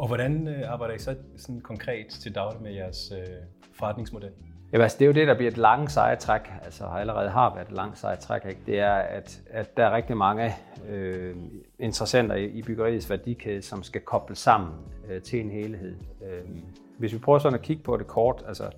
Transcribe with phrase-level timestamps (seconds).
[0.00, 3.26] Og hvordan øh, arbejder I så sådan konkret til daglig med jeres øh,
[3.72, 4.30] forretningsmodel?
[4.72, 7.68] Ja, altså, det er jo det, der bliver et langt sejtræk, altså allerede har været
[7.68, 8.60] et langt sejtræk, ikke?
[8.66, 10.54] det er, at, at der er rigtig mange
[10.88, 11.36] øh,
[11.78, 14.72] interessenter i, i byggeriets værdikæde, som skal kobles sammen
[15.08, 15.96] øh, til en helhed.
[16.22, 16.50] Øh,
[16.98, 18.70] hvis vi prøver sådan at kigge på det kort, altså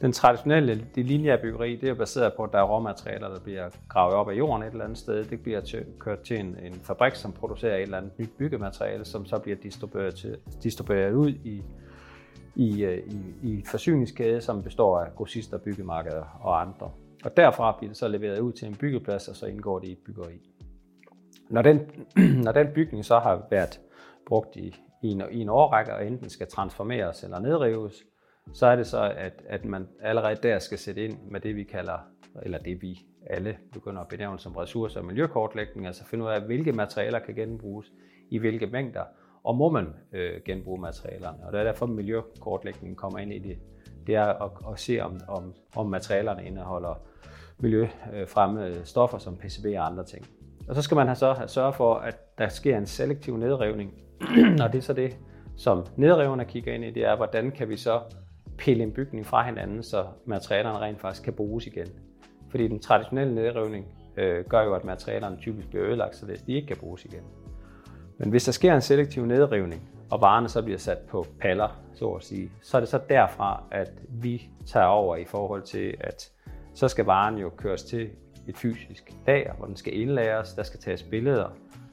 [0.00, 3.70] den traditionelle, det lineære byggeri, det er baseret på, at der er råmaterialer, der bliver
[3.88, 5.24] gravet op af jorden et eller andet sted.
[5.24, 9.04] Det bliver til, kørt til en, en fabrik, som producerer et eller andet nyt byggemateriale,
[9.04, 11.62] som så bliver distribueret, til, distribueret ud i,
[12.54, 16.90] i, øh, i, i, i forsyningskæde, som består af grossister, byggemarkeder og andre.
[17.24, 19.92] Og derfra bliver det så leveret ud til en byggeplads, og så indgår det i
[19.92, 20.40] et byggeri.
[21.50, 21.80] Når den,
[22.44, 23.80] når den bygning så har været
[24.26, 28.04] brugt i, i, en, i en årrække, og enten skal transformeres eller nedrives,
[28.52, 31.64] så er det så, at, at man allerede der skal sætte ind med det, vi
[31.64, 31.98] kalder,
[32.42, 36.40] eller det vi alle begynder at benævne som ressource- og miljøkortlægning, altså finde ud af,
[36.40, 37.92] hvilke materialer kan genbruges,
[38.30, 39.04] i hvilke mængder,
[39.44, 41.46] og må man øh, genbruge materialerne.
[41.46, 43.58] Og det er derfor, at miljøkortlægningen kommer ind i det.
[44.06, 47.02] Det er at, at se, om, om, om materialerne indeholder
[47.58, 50.26] miljøfremmede øh, stoffer som PCB og andre ting.
[50.68, 53.94] Og så skal man have så have sørge for, at der sker en selektiv nedrivning.
[54.62, 55.18] og det er så det,
[55.56, 58.00] som nedriverne kigger ind i, det er, hvordan kan vi så
[58.60, 61.86] pille en bygning fra hinanden, så materialerne rent faktisk kan bruges igen.
[62.50, 66.66] Fordi den traditionelle nedrivning øh, gør jo, at materialerne typisk bliver ødelagt, så de ikke
[66.66, 67.22] kan bruges igen.
[68.18, 72.10] Men hvis der sker en selektiv nedrivning, og varerne så bliver sat på paller, så
[72.10, 76.30] at sige, så er det så derfra, at vi tager over i forhold til, at
[76.74, 78.10] så skal varen jo køres til
[78.48, 81.48] et fysisk lager, hvor den skal indlæres, der skal tages billeder,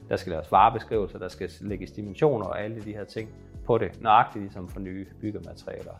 [0.08, 3.30] der skal laves varebeskrivelser, der skal lægges dimensioner og alle de her ting
[3.66, 5.92] på det, nøjagtigt ligesom for nye byggematerialer.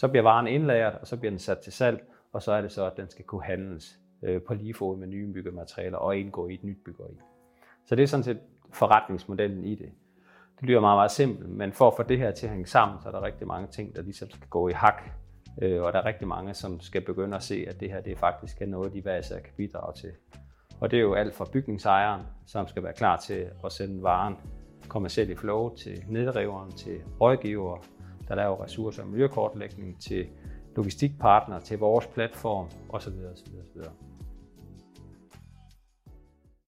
[0.00, 2.72] Så bliver varen indlagret, og så bliver den sat til salg, og så er det
[2.72, 6.48] så, at den skal kunne handles øh, på lige fod med nye byggematerialer og indgå
[6.48, 7.18] i et nyt byggeri.
[7.86, 8.40] Så det er sådan set
[8.72, 9.90] forretningsmodellen i det.
[10.60, 12.98] Det lyder meget, meget simpelt, men for at få det her til at hænge sammen,
[13.02, 15.02] så er der rigtig mange ting, der ligesom skal gå i hak.
[15.62, 18.18] Øh, og der er rigtig mange, som skal begynde at se, at det her det
[18.18, 20.10] faktisk er noget, de hver især kan bidrage til.
[20.80, 24.34] Og det er jo alt fra bygningsejeren, som skal være klar til at sende varen
[24.88, 27.84] kommercielt i flow til nedriveren, til rådgiver,
[28.30, 30.26] der laver ressourcer- og miljøkortlægning, til
[30.76, 33.12] logistikpartner, til vores platform osv.
[33.12, 33.90] osv., osv.